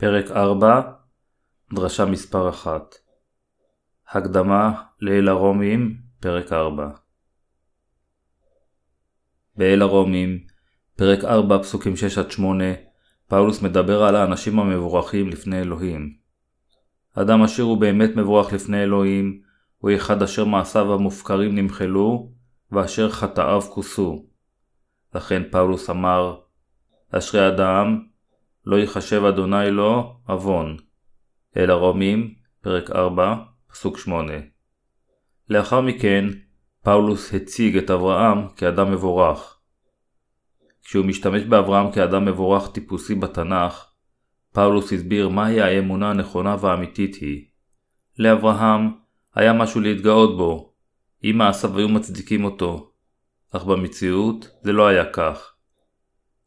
[0.00, 0.80] פרק 4,
[1.74, 2.94] דרשה מספר 1
[4.08, 6.90] הקדמה לאל הרומים, פרק 4
[9.56, 10.38] באל הרומים,
[10.96, 11.94] פרק 4, פסוקים
[12.38, 12.40] 6-8,
[13.28, 16.14] פאולוס מדבר על האנשים המבורכים לפני אלוהים.
[17.14, 19.40] אדם אשר הוא באמת מבורך לפני אלוהים,
[19.78, 22.32] הוא אחד אשר מעשיו המופקרים נמחלו,
[22.72, 24.26] ואשר חטאיו כוסו.
[25.14, 26.40] לכן פאולוס אמר,
[27.12, 28.07] אשרי אדם,
[28.68, 30.76] לא יחשב אדוני לו עוון.
[31.56, 33.34] אל הרומים, פרק 4,
[33.72, 34.32] פסוק 8.
[35.50, 36.24] לאחר מכן,
[36.82, 39.58] פאולוס הציג את אברהם כאדם מבורך.
[40.84, 43.86] כשהוא משתמש באברהם כאדם מבורך טיפוסי בתנ"ך,
[44.52, 47.44] פאולוס הסביר מהי האמונה הנכונה והאמיתית היא.
[48.18, 48.90] לאברהם
[49.34, 50.72] היה משהו להתגאות בו,
[51.24, 52.92] אם מעשיו היו מצדיקים אותו,
[53.50, 55.57] אך במציאות זה לא היה כך.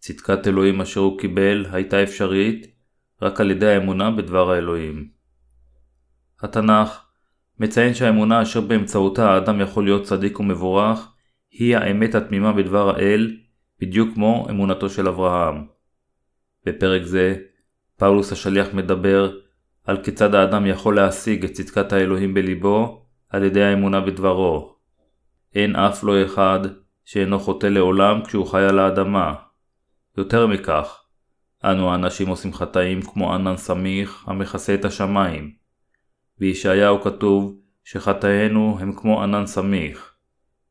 [0.02, 2.68] צדקת אלוהים אשר הוא קיבל הייתה אפשרית
[3.22, 5.10] רק על ידי האמונה בדבר האלוהים.
[6.40, 7.06] התנ"ך
[7.60, 11.14] מציין שהאמונה אשר באמצעותה האדם יכול להיות צדיק ומבורך
[11.52, 13.38] היא האמת התמימה בדבר האל,
[13.80, 15.66] בדיוק כמו אמונתו של אברהם.
[16.66, 17.36] בפרק זה,
[17.98, 19.38] פאולוס השליח מדבר
[19.84, 24.76] על כיצד האדם יכול להשיג את צדקת האלוהים בליבו על ידי האמונה בדברו.
[25.56, 26.60] אין אף לא אחד
[27.06, 29.51] שאינו חוטא לעולם כשהוא חי על האדמה.
[30.17, 31.04] יותר מכך,
[31.64, 35.52] אנו האנשים עושים חטאים כמו ענן סמיך המכסה את השמיים.
[36.40, 40.14] בישעיהו כתוב שחטאינו הם כמו ענן סמיך.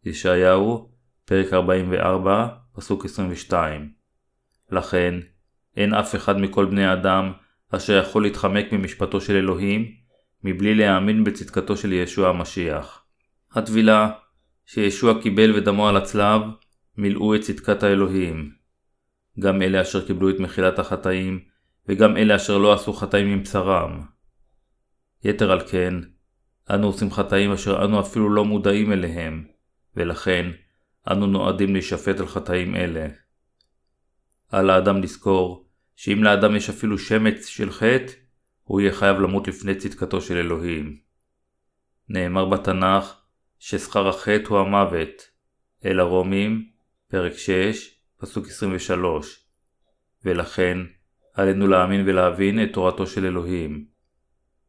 [0.05, 0.91] ישעיהו,
[1.25, 3.93] פרק 44, פסוק 22.
[4.71, 5.15] לכן,
[5.77, 7.33] אין אף אחד מכל בני האדם
[7.71, 9.93] אשר יכול להתחמק ממשפטו של אלוהים,
[10.45, 13.05] מבלי להאמין בצדקתו של ישוע המשיח.
[13.53, 14.11] הטבילה
[14.67, 16.43] שישוע קיבל ודמו על הצלב,
[16.97, 18.60] מילאו את צדקת האלוהים.
[19.41, 21.41] גם אלה אשר קיבלו את מחילת החטאים,
[21.89, 24.03] וגם אלה אשר לא עשו חטאים עם בשרם.
[25.25, 25.95] יתר על כן,
[26.71, 29.45] אנו עושים חטאים אשר אנו אפילו לא מודעים אליהם,
[29.97, 30.51] ולכן
[31.11, 33.07] אנו נועדים להישפט על חטאים אלה.
[34.49, 38.13] על האדם לזכור שאם לאדם יש אפילו שמץ של חטא,
[38.65, 40.97] הוא יהיה חייב למות לפני צדקתו של אלוהים.
[42.09, 43.15] נאמר בתנ"ך
[43.59, 45.31] ששכר החטא הוא המוות.
[45.85, 46.69] אל הרומים,
[47.09, 49.47] פרק 6, פסוק 23
[50.25, 50.79] ולכן
[51.35, 53.85] עלינו להאמין ולהבין את תורתו של אלוהים.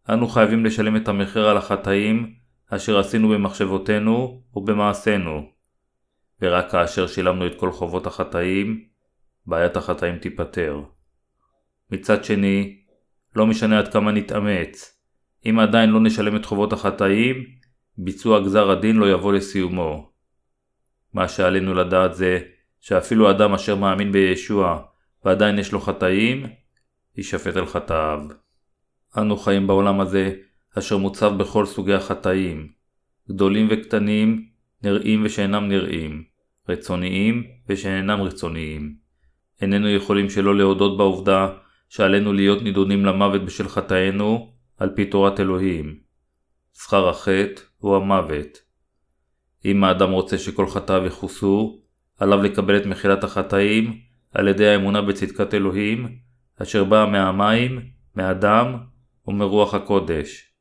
[0.10, 2.36] אנו חייבים לשלם את המחיר על החטאים
[2.68, 5.50] אשר עשינו במחשבותינו ובמעשינו.
[6.42, 8.86] ורק כאשר שילמנו את כל חובות החטאים,
[9.46, 10.82] בעיית החטאים תיפתר.
[11.92, 12.82] מצד שני,
[13.36, 15.00] לא משנה עד כמה נתאמץ,
[15.46, 17.46] אם עדיין לא נשלם את חובות החטאים,
[17.98, 20.12] ביצוע גזר הדין לא יבוא לסיומו.
[21.14, 22.40] מה שעלינו לדעת זה
[22.82, 24.82] שאפילו אדם אשר מאמין בישוע
[25.26, 26.46] ועדיין יש לו חטאים,
[27.18, 28.20] יישפט על חטאיו.
[29.18, 30.34] אנו חיים בעולם הזה
[30.78, 32.68] אשר מוצב בכל סוגי החטאים,
[33.30, 34.48] גדולים וקטנים,
[34.84, 36.24] נראים ושאינם נראים,
[36.70, 38.96] רצוניים ושאינם רצוניים.
[39.62, 41.48] איננו יכולים שלא להודות בעובדה
[41.90, 46.00] שעלינו להיות נידונים למוות בשל חטאינו על פי תורת אלוהים.
[46.74, 48.58] שכר החטא הוא המוות.
[49.66, 51.81] אם האדם רוצה שכל חטאיו יכוסו,
[52.22, 54.00] עליו לקבל את מחילת החטאים
[54.34, 56.18] על ידי האמונה בצדקת אלוהים,
[56.62, 57.82] אשר באה מהמים,
[58.16, 58.78] מהדם
[59.28, 60.52] ומרוח הקודש.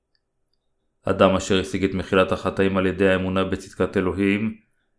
[1.05, 4.57] אדם אשר השיג את מחילת החטאים על ידי האמונה בצדקת אלוהים,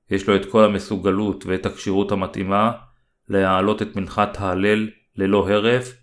[0.09, 2.71] יש לו את כל המסוגלות ואת הכשירות המתאימה
[3.29, 5.93] להעלות את מנחת ההלל ללא הרף,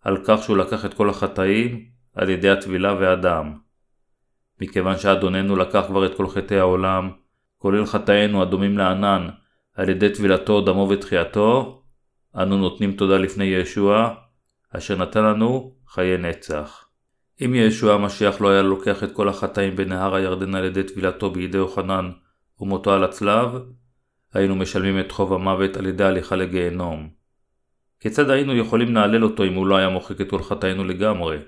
[0.00, 1.84] על כך שהוא לקח את כל החטאים
[2.14, 3.52] על ידי הטבילה והדם.
[4.60, 7.10] מכיוון שאדוננו לקח כבר את כל חטאי העולם,
[7.58, 9.28] כולל חטאינו הדומים לענן,
[9.78, 11.82] על ידי טבילתו, דמו ותחייתו,
[12.36, 14.14] אנו נותנים תודה לפני ישוע,
[14.76, 16.88] אשר נתן לנו חיי נצח.
[17.44, 21.58] אם ישוע המשיח לא היה לוקח את כל החטאים בנהר הירדן על ידי טבילתו בידי
[21.58, 22.10] יוחנן
[22.60, 23.48] ומותו על הצלב,
[24.34, 27.08] היינו משלמים את חוב המוות על ידי הליכה לגיהנום.
[28.00, 31.38] כיצד היינו יכולים להלל אותו אם הוא לא היה מוחק את כל חטאינו לגמרי?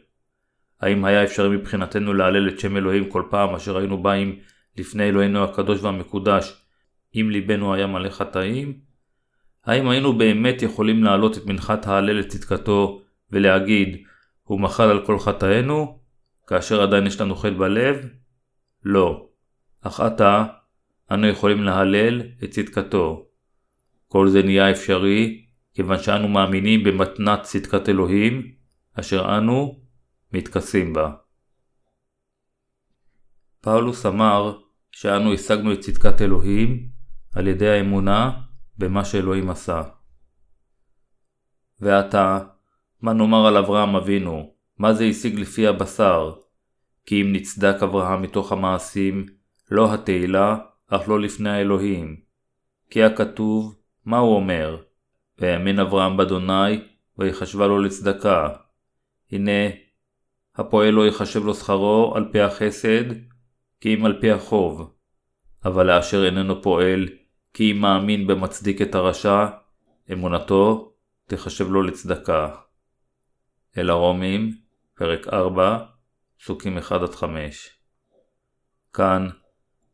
[0.81, 4.39] האם היה אפשרי מבחינתנו להלל את שם אלוהים כל פעם אשר היינו באים
[4.79, 6.61] לפני אלוהינו הקדוש והמקודש
[7.15, 8.79] אם ליבנו היה מלא חטאים?
[9.65, 14.05] האם היינו באמת יכולים להעלות את מנחת ההלל לצדקתו ולהגיד,
[14.43, 15.99] הוא מחל על כל חטאינו,
[16.47, 18.09] כאשר עדיין יש לנו חטא בלב?
[18.85, 19.27] לא.
[19.81, 20.45] אך עתה,
[21.11, 23.27] אנו יכולים להלל את צדקתו.
[24.09, 28.53] כל זה נהיה אפשרי, כיוון שאנו מאמינים במתנת צדקת אלוהים,
[28.95, 29.81] אשר אנו
[30.33, 31.11] מתכסים בה.
[33.61, 34.59] פאולוס אמר
[34.93, 36.90] שאנו השגנו את צדקת אלוהים
[37.35, 38.31] על ידי האמונה
[38.79, 39.83] במה שאלוהים עשה.
[41.81, 42.39] ועתה,
[43.03, 44.55] מה נאמר על אברהם אבינו?
[44.79, 46.33] מה זה השיג לפי הבשר?
[47.07, 49.27] כי אם נצדק אברהם מתוך המעשים,
[49.71, 50.57] לא התהילה,
[50.89, 52.17] אך לא לפני האלוהים.
[52.91, 54.77] כי הכתוב, מה הוא אומר?
[55.39, 56.81] ויאמין אברהם באדוני,
[57.19, 58.49] ויחשבה לו לצדקה.
[59.33, 59.71] הנה,
[60.57, 63.05] הפועל לא יחשב לו שכרו על פי החסד,
[63.81, 64.95] כי אם על פי החוב.
[65.65, 67.09] אבל לאשר איננו פועל,
[67.55, 69.47] כי אם מאמין במצדיק את הרשע,
[70.13, 70.93] אמונתו
[71.27, 72.49] תחשב לו לצדקה.
[73.79, 74.55] אל הרומים,
[74.95, 75.79] פרק 4,
[76.41, 77.23] פסוקים 1-5.
[78.93, 79.29] כאן,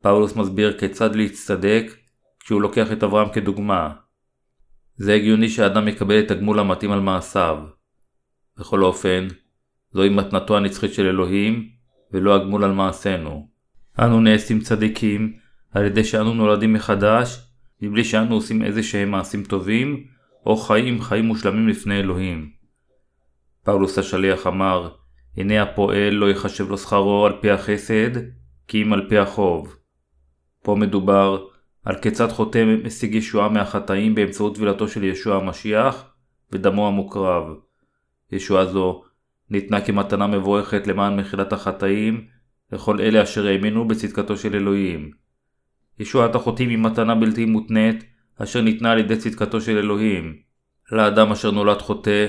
[0.03, 1.85] פאולוס מסביר כיצד להצטדק
[2.41, 3.93] כשהוא לוקח את אברהם כדוגמה.
[4.97, 7.59] זה הגיוני שאדם יקבל את הגמול המתאים על מעשיו.
[8.57, 9.29] בכל אופן,
[9.93, 11.71] זוהי מתנתו הנצחית של אלוהים,
[12.13, 13.49] ולא הגמול על מעשינו.
[13.99, 15.37] אנו נעשים צדיקים
[15.71, 17.46] על ידי שאנו נולדים מחדש,
[17.81, 20.07] מבלי שאנו עושים איזה שהם מעשים טובים,
[20.47, 22.51] או חיים חיים מושלמים לפני אלוהים.
[23.65, 24.91] פאולוס השליח אמר,
[25.37, 28.11] הנה הפועל לא יחשב לו שכרו על פי החסד,
[28.69, 29.77] כי אם על פי החוב.
[30.63, 31.47] פה מדובר
[31.85, 36.05] על כיצד חוטא משיג ישועה מהחטאים באמצעות טבילתו של ישוע המשיח
[36.53, 37.45] ודמו המוקרב.
[38.33, 39.03] ישועה זו
[39.51, 42.27] ניתנה כמתנה מבורכת למען מחילת החטאים
[42.73, 45.11] לכל אלה אשר האמינו בצדקתו של אלוהים.
[45.99, 48.05] ישועת החוטאים היא מתנה בלתי מותנית
[48.39, 50.37] אשר ניתנה על ידי צדקתו של אלוהים.
[50.93, 52.27] לאדם אשר נולד חוטא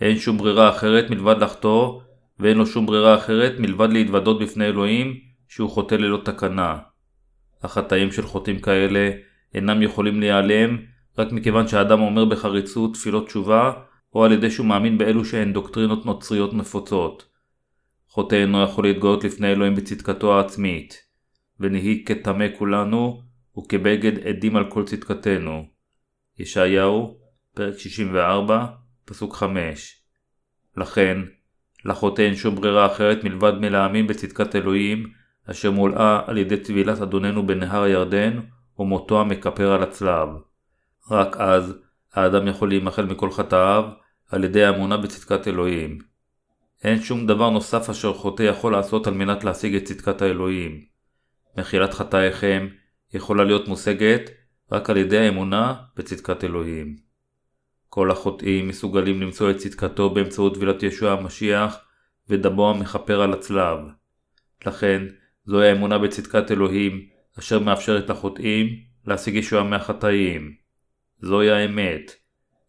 [0.00, 2.00] אין שום ברירה אחרת מלבד לחטוא
[2.38, 5.14] ואין לו שום ברירה אחרת מלבד להתוודות בפני אלוהים
[5.48, 6.78] שהוא חוטא ללא תקנה.
[7.62, 9.10] החטאים של חוטאים כאלה
[9.54, 10.78] אינם יכולים להיעלם
[11.18, 13.72] רק מכיוון שהאדם אומר בחריצות תפילות תשובה
[14.14, 17.24] או על ידי שהוא מאמין באלו שהן דוקטרינות נוצריות נפוצות.
[18.08, 21.09] חוטא אינו יכול להתגאות לפני אלוהים בצדקתו העצמית,
[21.60, 23.22] ונהי כטמא כולנו,
[23.58, 25.66] וכבגד עדים על כל צדקתנו.
[26.38, 27.18] ישעיהו,
[27.54, 28.66] פרק 64,
[29.04, 30.02] פסוק 5.
[30.76, 31.18] לכן,
[31.84, 35.10] לחוטא אין שום ברירה אחרת מלבד מלהאמין בצדקת אלוהים,
[35.50, 38.40] אשר מולאה על ידי טבילת אדוננו בנהר הירדן,
[38.78, 40.28] ומותו המכפר על הצלב.
[41.10, 41.78] רק אז,
[42.14, 43.84] האדם יכול להימחל מכל חטאיו,
[44.28, 45.98] על ידי האמונה בצדקת אלוהים.
[46.84, 50.89] אין שום דבר נוסף אשר חוטא יכול לעשות על מנת להשיג את צדקת האלוהים.
[51.56, 52.68] מחילת חטאיכם
[53.14, 54.30] יכולה להיות מושגת
[54.72, 56.96] רק על ידי האמונה בצדקת אלוהים.
[57.88, 61.76] כל החוטאים מסוגלים למצוא את צדקתו באמצעות טבילת ישוע המשיח
[62.28, 63.78] ודמו המכפר על הצלב.
[64.66, 65.02] לכן,
[65.44, 67.08] זוהי האמונה בצדקת אלוהים,
[67.38, 68.66] אשר מאפשרת לחוטאים
[69.06, 70.54] להשיג ישועה מהחטאים.
[71.20, 72.12] זוהי האמת.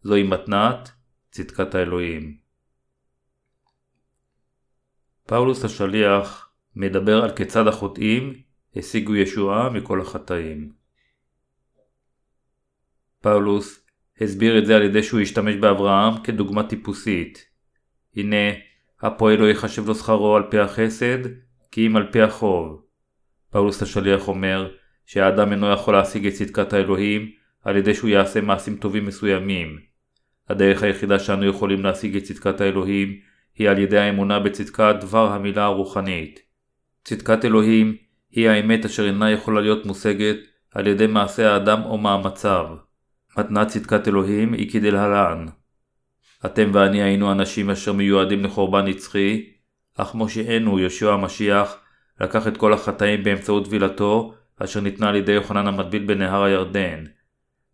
[0.02, 0.90] זוהי מתנת
[1.30, 2.36] צדקת האלוהים.
[5.26, 8.42] פאולוס השליח מדבר על כיצד החוטאים
[8.76, 10.72] השיגו ישועה מכל החטאים.
[13.20, 13.86] פאולוס
[14.20, 17.46] הסביר את זה על ידי שהוא השתמש באברהם כדוגמה טיפוסית.
[18.16, 18.52] הנה,
[19.00, 21.18] הפועל לא יחשב לו שכרו על פי החסד,
[21.70, 22.82] כי אם על פי החוב.
[23.50, 24.74] פאולוס השליח אומר
[25.06, 27.30] שהאדם אינו יכול להשיג את צדקת האלוהים
[27.62, 29.78] על ידי שהוא יעשה מעשים טובים מסוימים.
[30.48, 33.20] הדרך היחידה שאנו יכולים להשיג את צדקת האלוהים
[33.54, 36.40] היא על ידי האמונה בצדקת דבר המילה הרוחנית.
[37.04, 37.96] צדקת אלוהים
[38.32, 40.36] היא האמת אשר אינה יכולה להיות מושגת
[40.74, 42.66] על ידי מעשה האדם או מאמציו.
[43.38, 45.46] מתנת צדקת אלוהים היא כדלהלן
[46.46, 49.44] אתם ואני היינו אנשים אשר מיועדים לחורבן נצחי,
[49.96, 51.76] אך משיענו יהושע המשיח
[52.20, 57.04] לקח את כל החטאים באמצעות טבילתו אשר ניתנה על ידי יוחנן המטביל בנהר הירדן.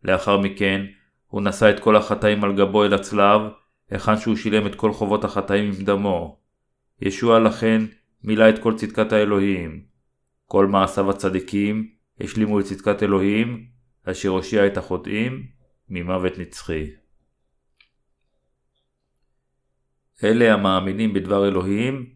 [0.05, 0.85] לאחר מכן
[1.27, 3.41] הוא נשא את כל החטאים על גבו אל הצלב,
[3.91, 6.39] היכן שהוא שילם את כל חובות החטאים עם דמו.
[7.01, 7.83] ישוע לכן
[8.25, 9.81] מילא את כל צדקת האלוהים.
[10.49, 13.69] כל מעשיו הצדיקים השלימו את צדקת אלוהים,
[14.05, 15.47] אשר הושיע את החוטאים
[15.89, 16.91] ממוות נצחי.
[20.25, 22.15] אלה המאמינים בדבר אלוהים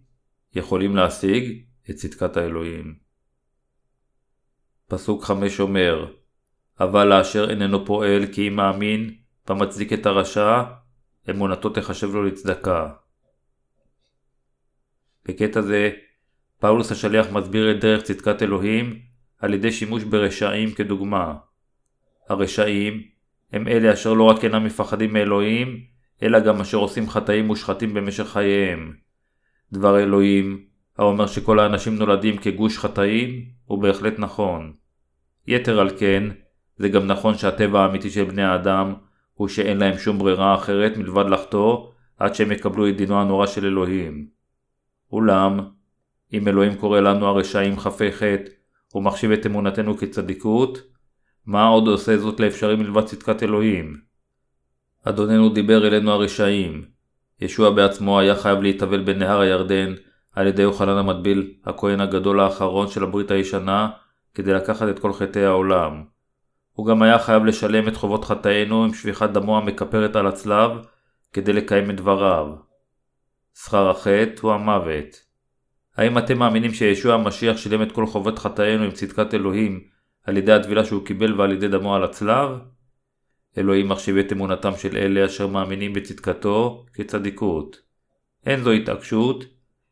[0.54, 2.94] יכולים להשיג את צדקת האלוהים.
[4.88, 6.12] פסוק 5 אומר
[6.80, 9.14] אבל לאשר איננו פועל כי אם מאמין
[9.50, 10.62] ומצדיק את הרשע,
[11.30, 12.92] אמונתו תחשב לו לצדקה.
[15.24, 15.90] בקטע זה,
[16.62, 18.98] פאולוס השליח מסביר את דרך צדקת אלוהים
[19.38, 21.34] על ידי שימוש ברשעים כדוגמה.
[22.28, 23.02] הרשעים
[23.52, 25.80] הם אלה אשר לא רק אינם מפחדים מאלוהים,
[26.22, 28.92] אלא גם אשר עושים חטאים מושחתים במשך חייהם.
[29.72, 30.64] דבר אלוהים,
[30.98, 34.72] האומר שכל האנשים נולדים כגוש חטאים, הוא בהחלט נכון.
[35.46, 36.24] יתר על כן,
[36.76, 38.94] זה גם נכון שהטבע האמיתי של בני האדם
[39.34, 41.86] הוא שאין להם שום ברירה אחרת מלבד לחטוא
[42.18, 44.26] עד שהם יקבלו את דינו הנורא של אלוהים.
[45.12, 45.60] אולם,
[46.32, 48.50] אם אלוהים קורא לנו הרשעים חפי חטא
[48.94, 50.78] ומחשיב את אמונתנו כצדיקות,
[51.46, 54.00] מה עוד עושה זאת לאפשרי מלבד צדקת אלוהים?
[55.04, 56.84] אדוננו דיבר אלינו הרשעים.
[57.40, 59.94] ישוע בעצמו היה חייב להתאבל בנהר הירדן
[60.34, 63.90] על ידי יוחנן המטביל, הכהן הגדול האחרון של הברית הישנה,
[64.34, 66.04] כדי לקחת את כל חטאי העולם.
[66.72, 70.70] הוא גם היה חייב לשלם את חובות חטאינו עם שפיכת דמו המכפרת על הצלב,
[71.32, 72.46] כדי לקיים את דבריו.
[73.54, 75.31] שכר החטא הוא המוות.
[75.96, 79.80] האם אתם מאמינים שישוע המשיח שילם את כל חובות חטאינו עם צדקת אלוהים
[80.24, 82.50] על ידי הטבילה שהוא קיבל ועל ידי דמו על הצלב?
[83.58, 87.80] אלוהים מחשיב את אמונתם של אלה אשר מאמינים בצדקתו כצדיקות.
[88.46, 89.44] אין זו התעקשות,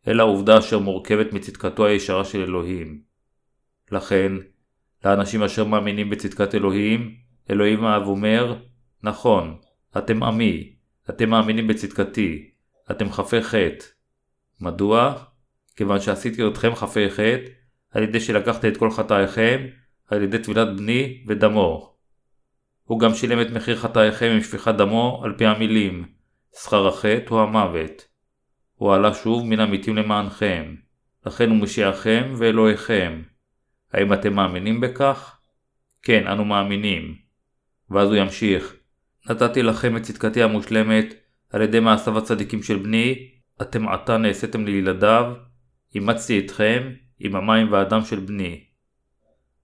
[0.08, 3.00] אלא עובדה אשר מורכבת מצדקתו הישרה של אלוהים.
[3.92, 4.32] לכן,
[5.04, 7.14] לאנשים אשר מאמינים בצדקת אלוהים,
[7.50, 8.56] אלוהים האב אומר,
[9.02, 9.56] נכון,
[9.98, 10.72] אתם עמי,
[11.10, 12.50] אתם מאמינים בצדקתי,
[12.90, 13.84] אתם חפי חטא.
[14.60, 15.24] מדוע?
[15.76, 17.50] כיוון שעשיתי אתכם חפי חטא,
[17.90, 19.66] על ידי שלקחת את כל חטאיכם,
[20.06, 21.94] על ידי טבילת בני ודמו.
[22.84, 26.04] הוא גם שילם את מחיר חטאיכם עם שפיכת דמו על פי המילים,
[26.62, 28.06] שכר החטא הוא המוות.
[28.74, 30.74] הוא עלה שוב מן המתים למענכם,
[31.26, 33.22] לכן הוא משיעכם ואלוהיכם.
[33.92, 35.38] האם אתם מאמינים בכך?
[36.02, 37.14] כן, אנו מאמינים.
[37.90, 38.74] ואז הוא ימשיך,
[39.30, 41.14] נתתי לכם את צדקתי המושלמת
[41.50, 43.28] על ידי מעשיו הצדיקים של בני,
[43.62, 45.32] אתם עתה נעשיתם לילדיו,
[45.94, 48.64] אימצתי אתכם עם המים והדם של בני.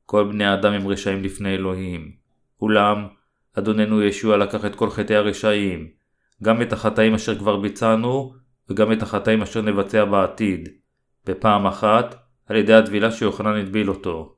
[0.07, 2.13] כל בני האדם הם רשעים לפני אלוהים.
[2.61, 3.07] אולם,
[3.59, 5.89] אדוננו ישוע לקח את כל חטאי הרשעים,
[6.43, 8.35] גם את החטאים אשר כבר ביצענו,
[8.71, 10.69] וגם את החטאים אשר נבצע בעתיד,
[11.27, 12.15] בפעם אחת,
[12.47, 14.37] על ידי הטבילה שיוחנן הטביל אותו.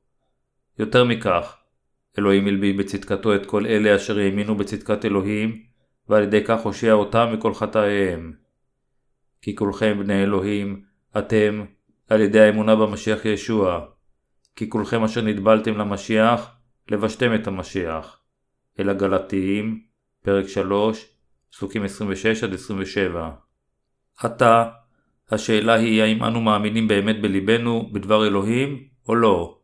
[0.78, 1.56] יותר מכך,
[2.18, 5.62] אלוהים הלביש בצדקתו את כל אלה אשר האמינו בצדקת אלוהים,
[6.08, 8.32] ועל ידי כך הושיע אותם מכל חטאיהם.
[9.42, 10.82] כי כולכם בני אלוהים,
[11.18, 11.64] אתם,
[12.08, 13.80] על ידי האמונה במשיח ישוע.
[14.56, 16.50] כי כולכם אשר נטבלתם למשיח,
[16.90, 18.20] לבשתם את המשיח.
[18.80, 19.82] אל הגלתיים,
[20.22, 21.06] פרק 3,
[21.50, 21.86] פסוקים 26-27.
[24.18, 24.70] עתה,
[25.30, 29.58] השאלה היא האם אנו מאמינים באמת בלבנו בדבר אלוהים או לא.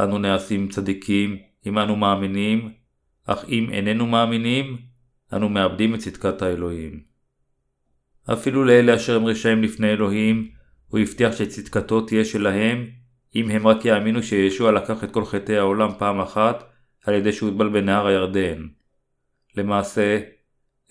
[0.00, 2.72] אנו נעשים צדיקים אם אנו מאמינים,
[3.26, 4.76] אך אם איננו מאמינים,
[5.32, 7.00] אנו מאבדים את צדקת האלוהים.
[8.32, 10.50] אפילו לאלה אשר הם רשעים לפני אלוהים,
[10.90, 12.86] הוא הבטיח שצדקתו תהיה שלהם,
[13.34, 16.64] אם הם רק יאמינו שישוע לקח את כל חטאי העולם פעם אחת,
[17.04, 18.66] על ידי שהוטבל בנהר הירדן.
[19.56, 20.20] למעשה,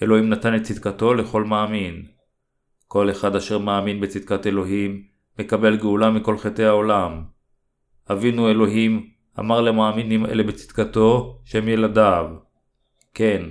[0.02, 2.06] אלוהים נתן את צדקתו לכל מאמין.
[2.88, 5.04] כל אחד אשר מאמין בצדקת אלוהים,
[5.40, 7.24] מקבל גאולה מכל חטאי העולם.
[8.12, 12.30] אבינו אלוהים אמר למאמינים אלה בצדקתו שהם ילדיו.
[13.14, 13.44] כן,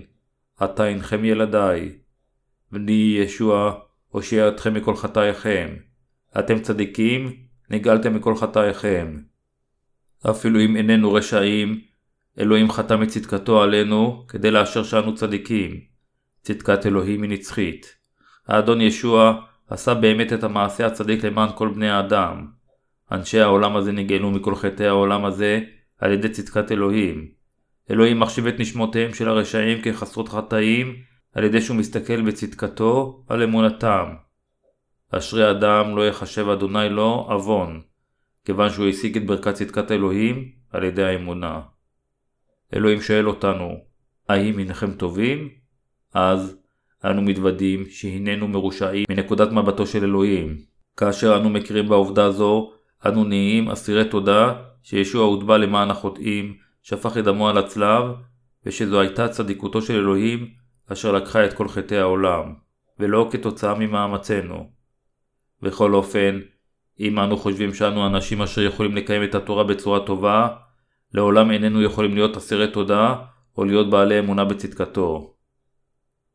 [0.57, 1.99] עתה אינכם ילדיי.
[2.73, 3.75] בני ישוע
[4.09, 5.88] הושיע אתכם מכל חטאיכם.
[6.38, 7.32] אתם צדיקים,
[7.70, 9.16] נגאלתם מכל חטאיכם.
[10.30, 11.80] אפילו אם איננו רשעים,
[12.38, 15.80] אלוהים חתם את צדקתו עלינו כדי לאשר שאנו צדיקים.
[16.42, 17.97] צדקת אלוהים היא נצחית.
[18.49, 22.47] האדון ישוע עשה באמת את המעשה הצדיק למען כל בני האדם.
[23.12, 25.61] אנשי העולם הזה נגאלו מכל חטאי העולם הזה
[25.99, 27.28] על ידי צדקת אלוהים.
[27.90, 30.97] אלוהים מחשיב את נשמותיהם של הרשעים כחסרות חטאים
[31.35, 34.04] על ידי שהוא מסתכל בצדקתו על אמונתם.
[35.12, 37.80] אשרי אדם לא יחשב אדוני לו עוון,
[38.44, 41.60] כיוון שהוא השיג את ברכת צדקת אלוהים על ידי האמונה.
[42.74, 43.76] אלוהים שואל אותנו,
[44.28, 45.48] האם הנכם טובים?
[46.14, 46.56] אז
[47.04, 50.56] אנו מתוודים שהננו מרושעים מנקודת מבטו של אלוהים.
[50.96, 52.72] כאשר אנו מכירים בעובדה זו,
[53.06, 58.04] אנו נהיים אסירי תודה שישוע הוטבע למען החוטאים, שפך את דמו על הצלב,
[58.66, 60.48] ושזו הייתה צדיקותו של אלוהים,
[60.92, 62.54] אשר לקחה את כל חטאי העולם,
[62.98, 64.77] ולא כתוצאה ממאמצינו.
[65.62, 66.40] בכל אופן,
[67.00, 70.48] אם אנו חושבים שאנו אנשים אשר יכולים לקיים את התורה בצורה טובה,
[71.14, 73.14] לעולם איננו יכולים להיות אסירי תודה,
[73.58, 75.34] או להיות בעלי אמונה בצדקתו.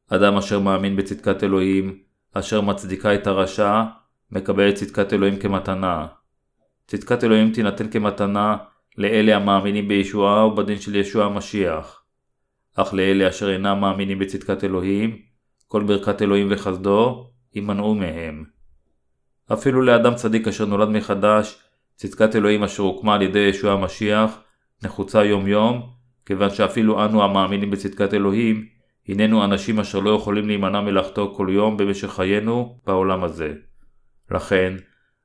[0.09, 1.99] אדם אשר מאמין בצדקת אלוהים,
[2.33, 3.83] אשר מצדיקה את הרשע,
[4.31, 6.07] מקבל את צדקת אלוהים כמתנה.
[6.87, 8.57] צדקת אלוהים תינתן כמתנה
[8.97, 12.03] לאלה המאמינים בישועה ובדין של ישוע המשיח.
[12.75, 15.17] אך לאלה אשר אינם מאמינים בצדקת אלוהים,
[15.67, 18.52] כל ברכת אלוהים וחסדו יימנעו מהם.
[19.53, 21.59] אפילו לאדם צדיק אשר נולד מחדש,
[21.95, 24.39] צדקת אלוהים אשר הוקמה על ידי ישוע המשיח,
[24.83, 25.89] נחוצה יום יום,
[26.25, 28.65] כיוון שאפילו אנו המאמינים בצדקת אלוהים,
[29.07, 33.53] הננו אנשים אשר לא יכולים להימנע מלחטוא כל יום במשך חיינו בעולם הזה.
[34.31, 34.73] לכן,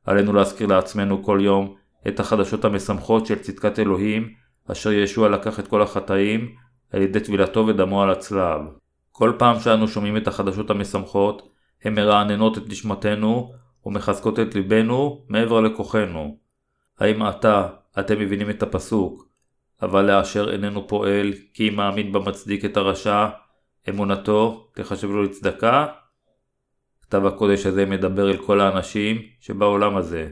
[0.06, 1.74] עלינו להזכיר לעצמנו כל יום
[2.08, 4.28] את החדשות המשמחות של צדקת אלוהים,
[4.72, 6.54] אשר ישוע לקח את כל החטאים
[6.92, 8.60] על ידי טבילתו ודמו על הצלב.
[9.12, 11.48] כל פעם שאנו שומעים את החדשות המשמחות,
[11.84, 13.52] הן מרעננות את נשמתנו
[13.88, 16.38] ומחזקות את ליבנו מעבר לכוחנו.
[16.98, 17.68] האם עתה
[17.98, 19.28] אתם מבינים את הפסוק,
[19.82, 23.28] אבל לאשר איננו פועל כי אם מאמין במצדיק את הרשע,
[23.88, 25.86] אמונתו תחשב לו לצדקה?
[27.02, 30.28] כתב הקודש הזה מדבר אל כל האנשים שבעולם הזה.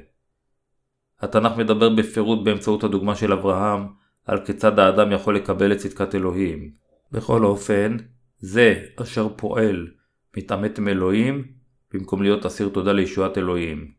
[1.20, 3.86] התנ"ך מדבר בפירוט באמצעות הדוגמה של אברהם
[4.26, 6.70] על כיצד האדם יכול לקבל את צדקת אלוהים.
[7.12, 7.96] בכל אופן,
[8.38, 9.86] זה אשר פועל
[10.36, 11.55] מתעמת עם אלוהים
[11.92, 13.92] במקום להיות אסיר תודה לישועת אלוהים.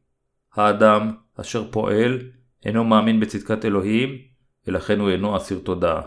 [0.53, 2.19] האדם אשר פועל
[2.65, 4.17] אינו מאמין בצדקת אלוהים
[4.67, 6.01] ולכן הוא אינו אסיר תודה.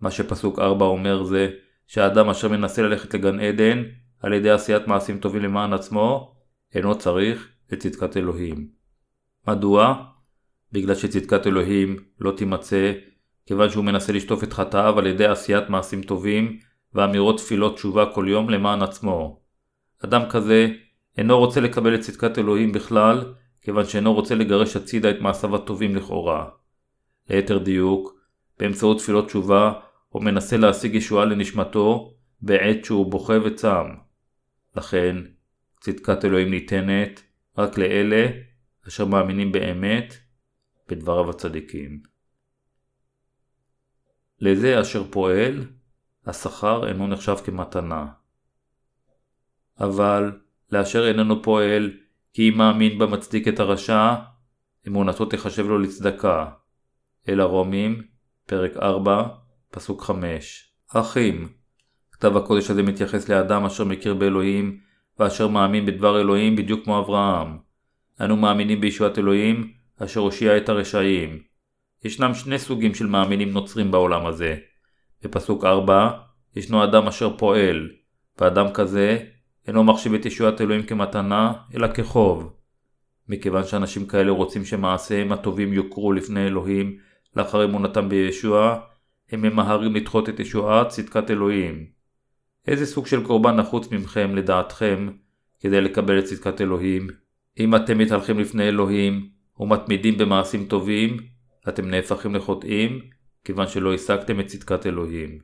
[0.00, 1.50] מה שפסוק 4 אומר זה
[1.86, 3.82] שהאדם אשר מנסה ללכת לגן עדן
[4.20, 6.34] על ידי עשיית מעשים טובים למען עצמו
[6.74, 8.68] אינו צריך את צדקת אלוהים.
[9.48, 10.04] מדוע?
[10.72, 12.92] בגלל שצדקת אלוהים לא תימצא
[13.46, 16.58] כיוון שהוא מנסה לשטוף את חטאיו על ידי עשיית מעשים טובים
[16.94, 19.40] ואמירות תפילות תשובה כל יום למען עצמו.
[20.04, 20.68] אדם כזה
[21.20, 25.96] אינו רוצה לקבל את צדקת אלוהים בכלל, כיוון שאינו רוצה לגרש הצידה את מעשיו הטובים
[25.96, 26.48] לכאורה.
[27.30, 28.20] ליתר דיוק,
[28.58, 29.72] באמצעות תפילות תשובה,
[30.08, 33.86] הוא מנסה להשיג ישועה לנשמתו בעת שהוא בוכה וצם.
[34.76, 35.16] לכן,
[35.80, 37.22] צדקת אלוהים ניתנת
[37.58, 38.26] רק לאלה
[38.88, 40.14] אשר מאמינים באמת
[40.88, 42.02] בדבריו הצדיקים.
[44.38, 45.66] לזה אשר פועל,
[46.26, 48.06] השכר אינו נחשב כמתנה.
[49.80, 50.32] אבל
[50.72, 51.90] לאשר איננו פועל,
[52.32, 54.14] כי אם מאמין בה מצדיק את הרשע,
[54.88, 56.46] אמונתו תחשב לו לצדקה.
[57.28, 58.02] אל הרומים,
[58.46, 59.28] פרק 4,
[59.70, 60.72] פסוק 5.
[60.94, 61.48] אחים,
[62.12, 64.80] כתב הקודש הזה מתייחס לאדם אשר מכיר באלוהים,
[65.18, 67.58] ואשר מאמין בדבר אלוהים בדיוק כמו אברהם.
[68.20, 69.72] אנו מאמינים בישועת אלוהים,
[70.02, 71.42] אשר הושיע את הרשעים.
[72.04, 74.56] ישנם שני סוגים של מאמינים נוצרים בעולם הזה.
[75.22, 76.10] בפסוק 4,
[76.56, 77.88] ישנו אדם אשר פועל,
[78.38, 79.18] ואדם כזה
[79.70, 82.52] אינו מחשיב את ישועת אלוהים כמתנה, אלא כחוב.
[83.28, 86.98] מכיוון שאנשים כאלה רוצים שמעשיהם הטובים יוכרו לפני אלוהים
[87.36, 88.80] לאחר אמונתם בישוע,
[89.32, 91.86] הם ממהרים לדחות את ישועת צדקת אלוהים.
[92.66, 95.08] איזה סוג של קורבן נחוץ ממכם לדעתכם
[95.60, 97.08] כדי לקבל את צדקת אלוהים?
[97.58, 99.28] אם אתם מתהלכים לפני אלוהים
[99.60, 101.16] ומתמידים במעשים טובים,
[101.68, 103.00] אתם נהפכים לחוטאים,
[103.44, 105.38] כיוון שלא השגתם את צדקת אלוהים.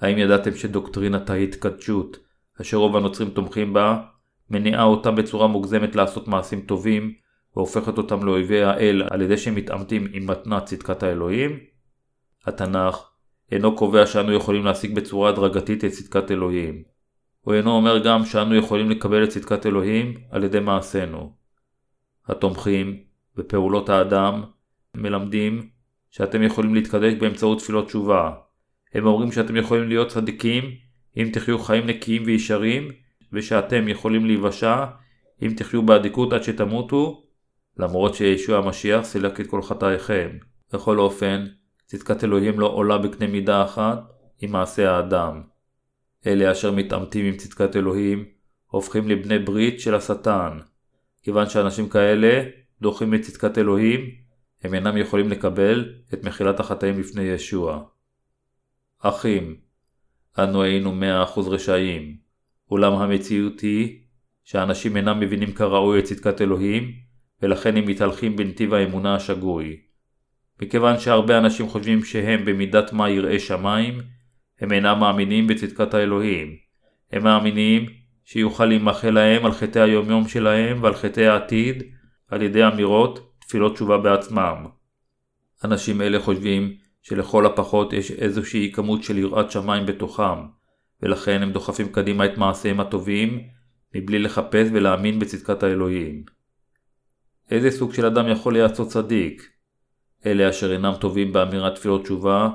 [0.00, 2.23] האם ידעתם שדוקטרינת ההתקדשות,
[2.60, 4.02] אשר רוב הנוצרים תומכים בה,
[4.50, 7.14] מניעה אותם בצורה מוגזמת לעשות מעשים טובים,
[7.56, 11.58] והופכת אותם לאויבי האל על ידי שהם מתעמתים עם מתנת צדקת האלוהים?
[12.46, 13.10] התנ"ך
[13.52, 16.82] אינו קובע שאנו יכולים להשיג בצורה הדרגתית את צדקת אלוהים.
[17.40, 21.32] הוא אינו אומר גם שאנו יכולים לקבל את צדקת אלוהים על ידי מעשינו.
[22.28, 23.04] התומכים
[23.36, 24.42] בפעולות האדם
[24.96, 25.68] מלמדים
[26.10, 28.32] שאתם יכולים להתקדש באמצעות תפילות תשובה.
[28.94, 30.64] הם אומרים שאתם יכולים להיות צדיקים
[31.16, 32.88] אם תחיו חיים נקיים וישרים,
[33.32, 34.84] ושאתם יכולים להיוושע
[35.42, 37.26] אם תחיו באדיקות עד שתמותו,
[37.76, 40.30] למרות שישוע המשיח סילק את כל חטאיכם.
[40.72, 41.46] בכל אופן,
[41.86, 43.98] צדקת אלוהים לא עולה בקנה מידה אחת
[44.40, 45.42] עם מעשה האדם.
[46.26, 48.24] אלה אשר מתעמתים עם צדקת אלוהים,
[48.66, 50.58] הופכים לבני ברית של השטן.
[51.22, 52.42] כיוון שאנשים כאלה
[52.80, 54.00] דוחים את צדקת אלוהים,
[54.62, 57.84] הם אינם יכולים לקבל את מחילת החטאים לפני ישוע.
[58.98, 59.56] אחים,
[60.38, 62.16] אנו היינו מאה אחוז רשעים,
[62.70, 63.98] אולם המציאות היא
[64.44, 66.92] שאנשים אינם מבינים כראוי את צדקת אלוהים,
[67.42, 69.76] ולכן הם מתהלכים בנתיב האמונה השגוי.
[70.62, 74.00] מכיוון שהרבה אנשים חושבים שהם במידת מה יראי שמיים,
[74.60, 76.56] הם אינם מאמינים בצדקת האלוהים.
[77.12, 77.86] הם מאמינים
[78.24, 81.82] שיוכל להימחל להם על חטאי היומיום שלהם ועל חטאי העתיד
[82.28, 84.66] על ידי אמירות תפילות תשובה בעצמם.
[85.64, 90.38] אנשים אלה חושבים שלכל הפחות יש איזושהי כמות של יראת שמיים בתוכם,
[91.02, 93.42] ולכן הם דוחפים קדימה את מעשיהם הטובים,
[93.94, 96.24] מבלי לחפש ולהאמין בצדקת האלוהים.
[97.50, 99.50] איזה סוג של אדם יכול להיעשות צדיק?
[100.26, 102.50] אלה אשר אינם טובים באמירת תפילות תשובה,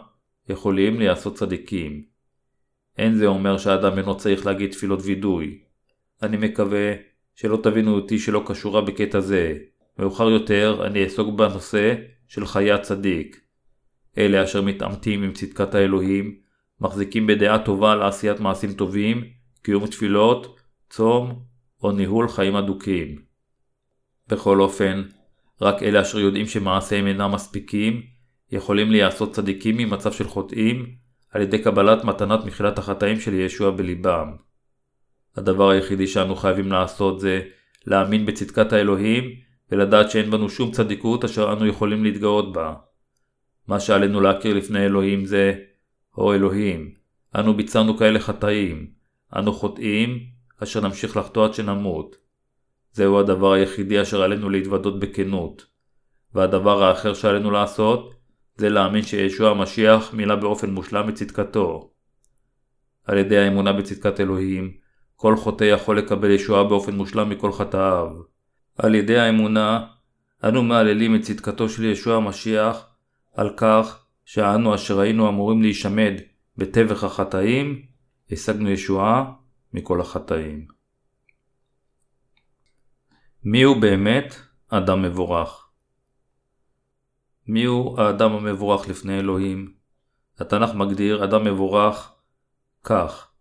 [0.49, 2.03] יכולים להיעשות צדיקים.
[2.97, 5.59] אין זה אומר שהאדם אינו צריך להגיד תפילות וידוי.
[6.21, 6.93] אני מקווה
[7.35, 9.57] שלא תבינו אותי שלא קשורה בקטע זה.
[9.99, 11.95] מאוחר יותר אני אעסוק בנושא
[12.27, 13.48] של חיי הצדיק.
[14.19, 16.36] אלה אשר מתעמתים עם צדקת האלוהים,
[16.82, 19.23] מחזיקים בדעה טובה לעשיית מעשים טובים,
[19.62, 21.39] קיום תפילות, צום
[21.84, 23.21] או ניהול חיים אדוקים.
[24.27, 25.03] בכל אופן,
[25.62, 28.01] רק אלה אשר יודעים שמעשיהם אינם מספיקים,
[28.51, 30.95] יכולים להיעשות צדיקים ממצב של חוטאים,
[31.32, 34.36] על ידי קבלת מתנת מחילת החטאים של ישוע בליבם.
[35.38, 37.41] הדבר היחידי שאנו חייבים לעשות זה
[37.86, 39.23] להאמין בצדקת האלוהים
[39.71, 42.73] ולדעת שאין בנו שום צדיקות אשר אנו יכולים להתגאות בה.
[43.69, 45.53] מה שעלינו להכיר לפני אלוהים זה,
[46.12, 46.93] הו אלוהים,
[47.36, 48.88] אנו ביצענו כאלה חטאים,
[49.36, 50.19] אנו חוטאים,
[50.63, 52.15] אשר נמשיך לחטוא עד שנמות.
[52.91, 55.65] זהו הדבר היחידי אשר עלינו להתוודות בכנות.
[56.34, 58.13] והדבר האחר שעלינו לעשות,
[58.55, 61.91] זה להאמין שישוע המשיח מילא באופן מושלם את צדקתו.
[63.05, 64.73] על ידי האמונה בצדקת אלוהים,
[65.15, 68.10] כל חוטא יכול לקבל ישועה באופן מושלם מכל חטאיו.
[68.77, 69.86] על ידי האמונה,
[70.43, 72.88] אנו מהללים את צדקתו של ישוע המשיח
[73.39, 76.13] על כך שאנו אשר היינו אמורים להישמד
[76.58, 77.82] בטבח החטאים,
[78.32, 79.32] השגנו ישועה
[79.73, 80.67] מכל החטאים.
[83.43, 84.36] מיהו באמת
[84.69, 85.69] אדם מבורך?
[87.47, 89.73] מיהו האדם המבורך לפני אלוהים?
[90.39, 92.12] התנ"ך מגדיר אדם מבורך
[92.84, 93.32] כך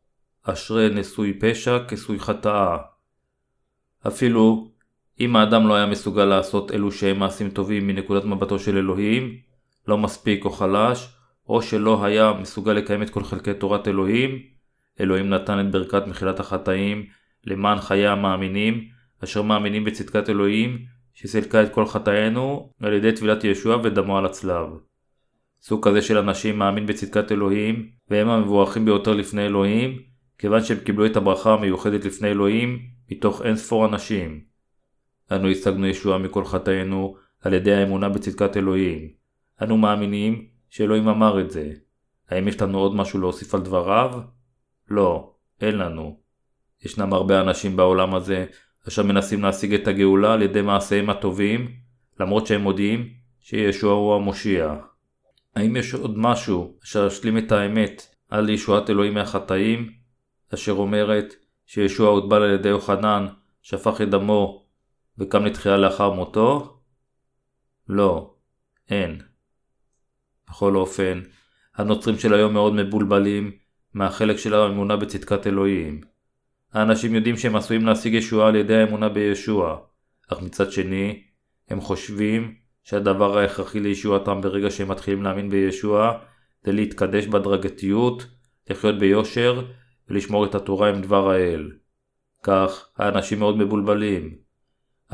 [0.43, 2.77] אשרי נשוי פשע כסוי חטאה.
[4.07, 4.71] אפילו
[5.21, 9.48] אם האדם לא היה מסוגל לעשות אלו שהם מעשים טובים מנקודת מבטו של אלוהים,
[9.89, 11.09] לא מספיק או חלש,
[11.49, 14.39] או שלא היה מסוגל לקיים את כל חלקי תורת אלוהים,
[15.01, 17.07] אלוהים נתן את ברכת מחילת החטאים
[17.45, 18.85] למען חיי המאמינים,
[19.25, 20.79] אשר מאמינים בצדקת אלוהים,
[21.15, 24.67] שסילקה את כל חטאינו על ידי טבילת ישוע ודמו על הצלב.
[25.63, 29.99] סוג כזה של אנשים מאמין בצדקת אלוהים, והם המבורכים ביותר לפני אלוהים,
[30.39, 32.79] כיוון שהם קיבלו את הברכה המיוחדת לפני אלוהים,
[33.11, 34.41] מתוך אין ספור אנשים.
[35.33, 39.18] אנו השגנו ישועה מכל חטאינו על ידי האמונה בצדקת אלוהים.
[39.63, 41.73] אנו מאמינים שאלוהים אמר את זה.
[42.29, 44.21] האם יש לנו עוד משהו להוסיף על דבריו?
[44.91, 46.21] לא, אין לנו.
[46.85, 48.47] ישנם הרבה אנשים בעולם הזה
[48.89, 51.73] אשר מנסים להשיג את הגאולה על ידי מעשיהם הטובים,
[52.21, 53.09] למרות שהם מודיעים
[53.41, 54.75] שישוע הוא המושיע.
[55.57, 59.93] האם יש עוד משהו אשר ישלים את האמת על ישועת אלוהים מהחטאים,
[60.55, 61.35] אשר אומרת
[61.67, 63.27] שישוע הוטבל על ידי יוחנן,
[63.63, 64.67] שפך את דמו
[65.19, 66.79] וקם לתחייה לאחר מותו?
[67.89, 68.35] לא,
[68.91, 69.28] אין.
[70.51, 71.21] בכל אופן,
[71.77, 73.51] הנוצרים של היום מאוד מבולבלים
[73.95, 76.01] מהחלק של האמונה בצדקת אלוהים.
[76.73, 79.79] האנשים יודעים שהם עשויים להשיג ישועה על ידי האמונה בישוע,
[80.33, 81.23] אך מצד שני,
[81.69, 86.19] הם חושבים שהדבר ההכרחי לישועתם ברגע שהם מתחילים להאמין בישוע,
[86.65, 88.27] זה להתקדש בהדרגתיות,
[88.71, 89.65] לחיות ביושר
[90.09, 91.71] ולשמור את התורה עם דבר האל.
[92.43, 94.35] כך, האנשים מאוד מבולבלים.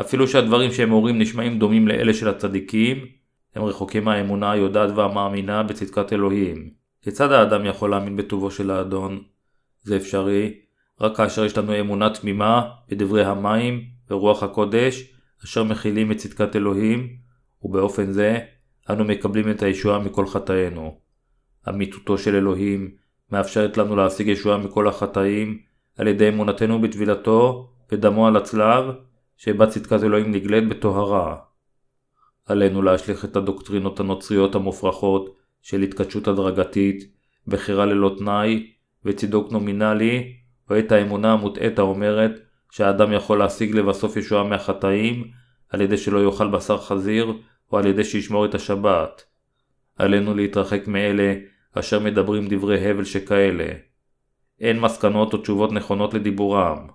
[0.00, 3.06] אפילו שהדברים שהם אומרים נשמעים דומים לאלה של הצדיקים,
[3.54, 6.70] הם רחוקים מהאמונה היודעת והמאמינה בצדקת אלוהים.
[7.02, 9.22] כיצד האדם יכול להאמין בטובו של האדון?
[9.82, 10.54] זה אפשרי
[11.00, 15.14] רק כאשר יש לנו אמונה תמימה בדברי המים ורוח הקודש,
[15.44, 17.08] אשר מכילים את צדקת אלוהים,
[17.62, 18.38] ובאופן זה
[18.90, 20.98] אנו מקבלים את הישועה מכל חטאינו.
[21.68, 22.90] אמיתותו של אלוהים
[23.32, 25.58] מאפשרת לנו להשיג ישועה מכל החטאים
[25.98, 28.84] על ידי אמונתנו בטבילתו ודמו על הצלב,
[29.36, 31.36] שבה צדקת אלוהים נגלית בטהרה.
[32.46, 37.14] עלינו להשליך את הדוקטרינות הנוצריות המופרכות של התקדשות הדרגתית,
[37.46, 38.72] בחירה ללא תנאי
[39.04, 40.36] וצידוק נומינלי,
[40.70, 45.30] או את האמונה המוטעית האומרת שהאדם יכול להשיג לבסוף ישועה מהחטאים
[45.68, 47.32] על ידי שלא יאכל בשר חזיר
[47.72, 49.24] או על ידי שישמור את השבת.
[49.96, 51.34] עלינו להתרחק מאלה
[51.72, 53.68] אשר מדברים דברי הבל שכאלה.
[54.60, 56.88] אין מסקנות או תשובות נכונות לדיבורם.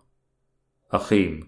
[0.90, 1.44] אחים,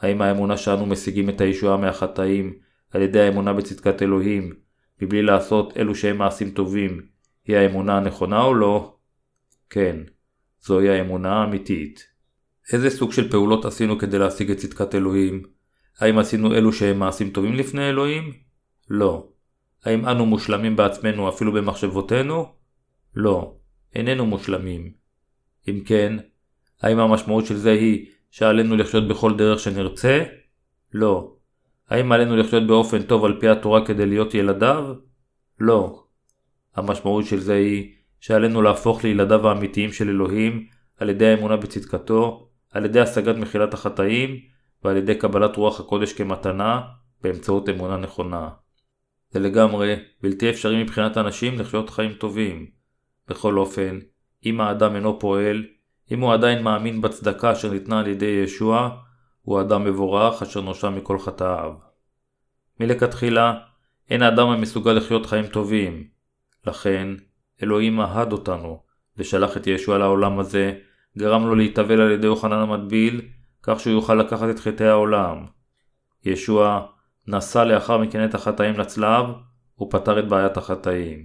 [0.00, 2.54] האם האמונה שאנו משיגים את הישועה מהחטאים
[2.90, 4.54] על ידי האמונה בצדקת אלוהים,
[5.02, 7.00] מבלי לעשות אלו שהם מעשים טובים,
[7.46, 8.96] היא האמונה הנכונה או לא?
[9.70, 9.96] כן,
[10.60, 12.06] זוהי האמונה האמיתית.
[12.72, 15.42] איזה סוג של פעולות עשינו כדי להשיג את צדקת אלוהים?
[15.98, 18.32] האם עשינו אלו שהם מעשים טובים לפני אלוהים?
[18.90, 19.28] לא.
[19.84, 22.52] האם אנו מושלמים בעצמנו אפילו במחשבותינו?
[23.14, 23.56] לא.
[23.94, 24.92] איננו מושלמים.
[25.68, 26.16] אם כן,
[26.82, 30.24] האם המשמעות של זה היא שעלינו לחיות בכל דרך שנרצה?
[30.92, 31.36] לא.
[31.90, 34.94] האם עלינו לחיות באופן טוב על פי התורה כדי להיות ילדיו?
[35.60, 36.04] לא.
[36.76, 42.84] המשמעות של זה היא שעלינו להפוך לילדיו האמיתיים של אלוהים על ידי האמונה בצדקתו, על
[42.84, 44.40] ידי השגת מחילת החטאים
[44.84, 46.80] ועל ידי קבלת רוח הקודש כמתנה
[47.22, 48.48] באמצעות אמונה נכונה.
[49.30, 52.66] זה לגמרי בלתי אפשרי מבחינת אנשים לחיות חיים טובים.
[53.28, 53.98] בכל אופן,
[54.46, 55.64] אם האדם אינו פועל,
[56.10, 58.90] אם הוא עדיין מאמין בצדקה אשר ניתנה על ידי ישוע,
[59.42, 61.72] הוא אדם מבורך אשר נושע מכל חטאיו.
[62.80, 63.54] מלכתחילה,
[64.10, 66.08] אין האדם המסוגל לחיות חיים טובים.
[66.66, 67.08] לכן,
[67.62, 68.82] אלוהים אהד אותנו,
[69.16, 70.72] ושלח את ישוע לעולם הזה,
[71.18, 73.20] גרם לו להתאבל על ידי יוחנן המטביל,
[73.62, 75.46] כך שהוא יוכל לקחת את חטאי העולם.
[76.24, 76.86] ישוע
[77.26, 79.24] נשא לאחר מכן את החטאים לצלב,
[79.80, 81.24] ופתר את בעיית החטאים.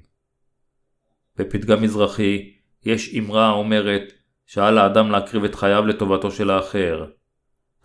[1.37, 2.53] בפתגם מזרחי,
[2.85, 4.13] יש אמרה האומרת
[4.45, 7.05] שעל האדם להקריב את חייו לטובתו של האחר.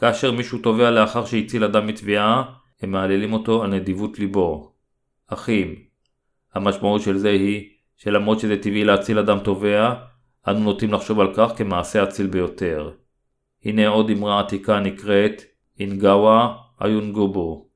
[0.00, 4.72] כאשר מישהו תובע לאחר שהציל אדם מתביעה, הם מעללים אותו על נדיבות ליבו.
[5.26, 5.74] אחים,
[6.54, 9.94] המשמעות של זה היא שלמרות שזה טבעי להציל אדם תובע,
[10.48, 12.92] אנו נוטים לחשוב על כך כמעשה אציל ביותר.
[13.64, 15.42] הנה עוד אמרה עתיקה נקראת
[15.80, 17.68] אינגאווה איונגובו.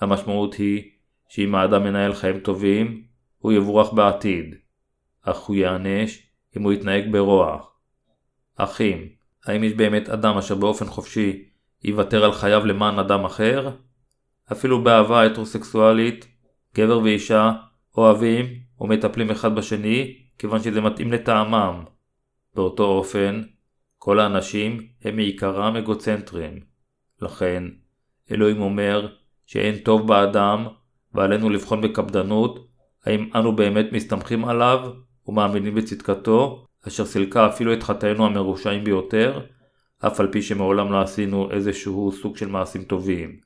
[0.00, 0.90] המשמעות היא
[1.28, 3.02] שאם האדם מנהל חיים טובים,
[3.38, 4.54] הוא יבורך בעתיד,
[5.22, 6.18] אך הוא ייענש
[6.56, 7.58] אם הוא יתנהג ברוע.
[8.56, 9.17] אחים,
[9.48, 11.44] האם יש באמת אדם אשר באופן חופשי
[11.84, 13.70] יוותר על חייו למען אדם אחר?
[14.52, 16.26] אפילו באהבה הטרוסקסואלית,
[16.74, 17.52] גבר ואישה
[17.96, 18.46] אוהבים
[18.80, 21.84] ומטפלים אחד בשני כיוון שזה מתאים לטעמם.
[22.54, 23.42] באותו אופן,
[23.98, 26.60] כל האנשים הם מעיקרם אגוצנטרים.
[27.22, 27.64] לכן,
[28.30, 29.08] אלוהים אומר
[29.46, 30.66] שאין טוב באדם
[31.14, 32.68] ועלינו לבחון בקפדנות
[33.04, 34.90] האם אנו באמת מסתמכים עליו
[35.26, 39.46] ומאמינים בצדקתו, אשר סילקה אפילו את חטאינו המרושעים ביותר,
[40.06, 43.40] אף על פי שמעולם לא עשינו איזשהו סוג של מעשים טובים.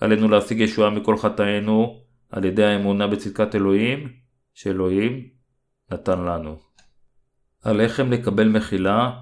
[0.00, 4.12] עלינו להשיג ישועה מכל חטאינו על ידי האמונה בצדקת אלוהים,
[4.54, 5.28] שאלוהים
[5.92, 6.58] נתן לנו.
[7.62, 9.20] עליכם לקבל מחילה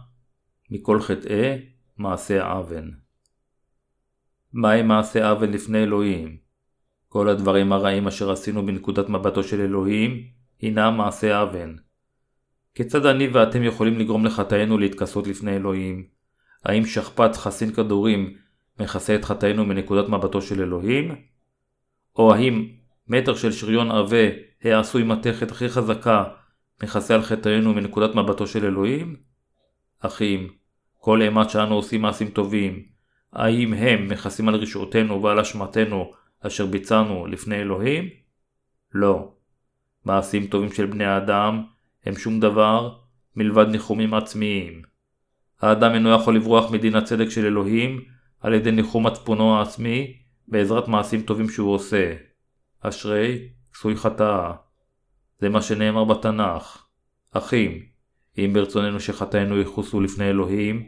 [0.70, 1.58] מכל חטאי
[1.98, 2.90] מעשה אבן.
[4.52, 6.36] מהי מעשה אבן לפני אלוהים?
[7.08, 10.26] כל הדברים הרעים אשר עשינו בנקודת מבטו של אלוהים,
[10.60, 11.74] הינם מעשה אבן.
[12.74, 16.06] כיצד אני ואתם יכולים לגרום לחטאינו להתכסות לפני אלוהים?
[16.64, 18.36] האם שכפ"ץ חסין כדורים
[18.80, 21.16] מכסה את חטאינו מנקודת מבטו של אלוהים?
[22.16, 22.68] או האם
[23.08, 24.16] מטר של שריון עבה
[24.64, 26.24] העשוי מתכת הכי חזקה
[26.82, 29.16] מכסה על חטאינו מנקודת מבטו של אלוהים?
[30.00, 30.48] אחים,
[30.98, 32.82] כל אימת שאנו עושים מעשים טובים,
[33.32, 38.08] האם הם מכסים על רשעותנו ועל אשמתנו אשר ביצענו לפני אלוהים?
[38.94, 39.32] לא.
[40.04, 41.64] מעשים טובים של בני האדם
[42.04, 42.94] הם שום דבר
[43.36, 44.82] מלבד ניחומים עצמיים.
[45.60, 48.00] האדם אינו יכול לברוח מדין הצדק של אלוהים
[48.40, 50.16] על ידי ניחום מצפונו העצמי
[50.48, 52.14] בעזרת מעשים טובים שהוא עושה.
[52.80, 54.52] אשרי כסוי חטאה.
[55.38, 56.86] זה מה שנאמר בתנ"ך.
[57.32, 57.82] אחים,
[58.38, 60.86] אם ברצוננו שחטאינו יכוסו לפני אלוהים,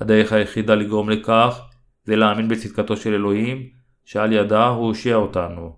[0.00, 1.60] הדרך היחידה לגרום לכך
[2.04, 3.70] זה להאמין בצדקתו של אלוהים,
[4.04, 5.76] שעל ידה הוא הושיע אותנו.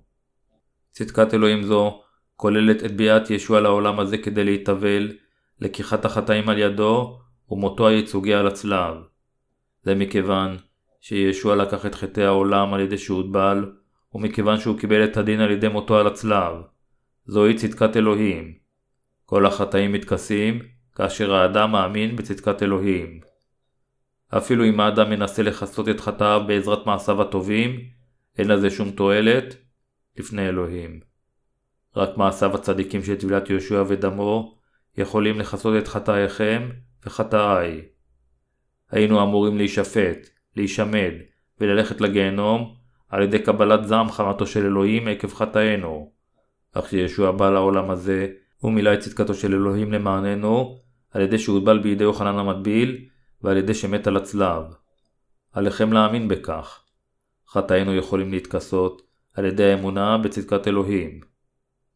[0.90, 2.03] צדקת אלוהים זו
[2.40, 5.12] כוללת את ביאת ישוע לעולם הזה כדי להתאבל,
[5.61, 7.18] לקיחת החטאים על ידו
[7.51, 8.94] ומותו הייצוגי על הצלב.
[9.83, 10.57] זה מכיוון
[11.01, 13.72] שישוע לקח את חטאי העולם על ידי שהוטבל,
[14.14, 16.55] ומכיוון שהוא קיבל את הדין על ידי מותו על הצלב.
[17.27, 18.55] זוהי צדקת אלוהים.
[19.24, 20.62] כל החטאים מתכסים
[20.94, 23.20] כאשר האדם מאמין בצדקת אלוהים.
[24.37, 27.81] אפילו אם האדם מנסה לכסות את חטאיו בעזרת מעשיו הטובים,
[28.38, 29.57] אין לזה שום תועלת
[30.18, 31.09] לפני אלוהים.
[31.98, 34.54] רק מעשיו הצדיקים של טבילת יהושע ודמו
[34.98, 36.68] יכולים לכסות את חטאיכם
[37.06, 37.82] וחטאיי.
[38.90, 41.12] היינו אמורים להישפט, להישמד
[41.61, 42.74] וללכת לגיהנום
[43.08, 46.12] על ידי קבלת זעם חמתו של אלוהים עקב חטאינו.
[46.72, 48.26] אך כשישוע בא לעולם הזה,
[48.58, 50.78] הוא מילא את צדקתו של אלוהים למעננו,
[51.11, 53.04] על ידי שהוטבל בידי יוחנן המטביל,
[53.42, 54.62] ועל ידי שמת על הצלב.
[55.52, 56.82] עליכם להאמין בכך.
[57.48, 59.02] חטאינו יכולים להתכסות
[59.34, 61.20] על ידי האמונה בצדקת אלוהים.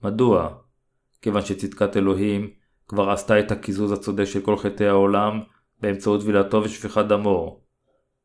[0.02, 0.48] מדוע?
[1.22, 2.50] כיוון שצדקת אלוהים
[2.88, 5.40] כבר עשתה את הקיזוז הצודק של כל חטאי העולם
[5.80, 7.60] באמצעות טבילתו ושפיכת דמו.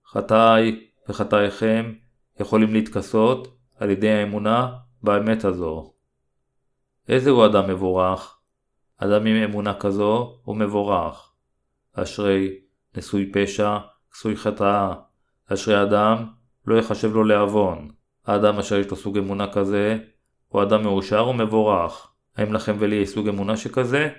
[0.08, 1.94] חטאי וחטאיכם
[2.40, 5.94] יכולים להתכסות על ידי האמונה באמת הזו.
[7.10, 8.38] איזהו אדם מבורך?
[8.98, 11.32] אדם עם אמונה כזו הוא מבורך.
[11.94, 12.60] אשרי
[12.98, 13.78] נשוי פשע,
[14.12, 14.94] כסוי חטאה.
[15.54, 16.26] אשרי אדם
[16.68, 17.92] לא יחשב לו לעוון.
[18.26, 19.98] האדם אשר יש לו סוג אמונה כזה,
[20.48, 22.08] הוא אדם מאושר ומבורך.
[22.38, 24.10] האם לכם ולי יש סוג אמונה שכזה?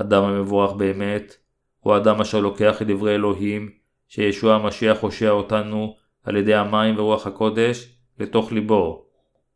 [0.00, 1.36] אדם המבורך באמת,
[1.80, 3.70] הוא אדם אשר לוקח את דברי אלוהים,
[4.08, 9.06] שישוע המשיח הושע אותנו על ידי המים ורוח הקודש, לתוך ליבו.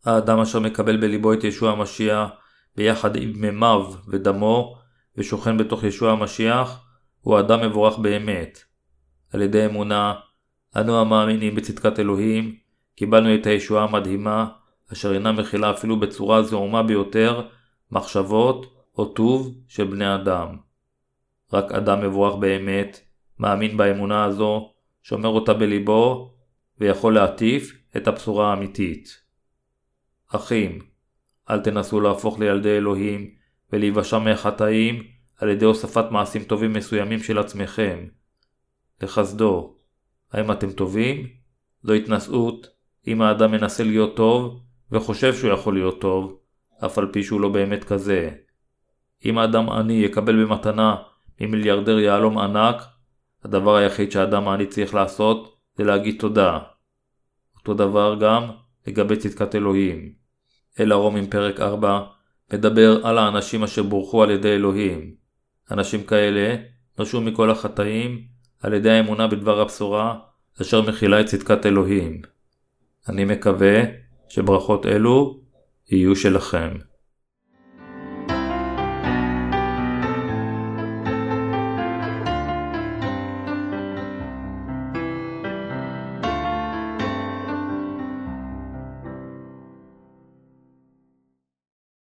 [0.05, 2.31] האדם אשר מקבל בליבו את ישוע המשיח,
[2.77, 4.77] ביחד עם מימיו ודמו,
[5.17, 6.85] ושוכן בתוך ישוע המשיח,
[7.21, 8.59] הוא אדם מבורך באמת.
[9.33, 10.15] על ידי אמונה,
[10.77, 12.55] אנו המאמינים בצדקת אלוהים,
[12.97, 14.47] קיבלנו את הישועה המדהימה,
[14.93, 17.49] אשר אינה מכילה אפילו בצורה זעומה ביותר,
[17.91, 20.57] מחשבות או טוב של בני אדם.
[21.53, 23.01] רק אדם מבורך באמת,
[23.39, 24.73] מאמין באמונה הזו,
[25.03, 26.35] שומר אותה בליבו,
[26.79, 29.21] ויכול להטיף את הבשורה האמיתית.
[30.29, 30.79] אחים,
[31.51, 33.31] אל תנסו להפוך לילדי אלוהים
[33.73, 35.03] ולהיוושע מהחטאים
[35.37, 38.07] על ידי הוספת מעשים טובים מסוימים של עצמכם.
[39.03, 39.75] לחסדו,
[40.33, 41.27] האם אתם טובים?
[41.83, 42.67] זו התנשאות
[43.07, 46.39] אם האדם מנסה להיות טוב וחושב שהוא יכול להיות טוב,
[46.85, 48.31] אף על פי שהוא לא באמת כזה.
[49.25, 50.97] אם האדם עני יקבל במתנה
[51.41, 52.83] ממיליארדר יהלום ענק,
[53.45, 56.59] הדבר היחיד שהאדם העני צריך לעשות זה להגיד תודה.
[57.59, 58.51] אותו דבר גם
[58.87, 60.13] לגבי צדקת אלוהים.
[60.81, 62.01] אל הרומים פרק 4
[62.53, 65.15] מדבר על האנשים אשר בורכו על ידי אלוהים.
[65.71, 66.57] אנשים כאלה
[66.99, 68.25] נושעו מכל החטאים
[68.63, 70.19] על ידי האמונה בדבר הבשורה
[70.61, 72.23] אשר מכילה את צדקת אלוהים.
[73.09, 73.83] אני מקווה
[74.31, 75.41] שברכות אלו
[75.91, 76.90] יהיו שלכם.